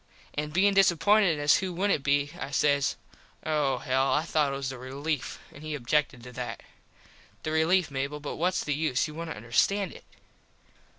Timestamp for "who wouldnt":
1.57-2.01